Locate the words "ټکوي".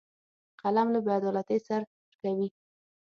2.11-2.47